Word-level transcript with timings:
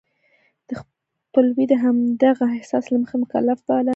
د 0.69 0.71
خپلوی 0.83 1.65
د 1.71 1.73
همدغه 1.83 2.45
احساس 2.57 2.85
له 2.91 2.97
مخې 3.01 3.15
مکلف 3.23 3.59
باله. 3.67 3.89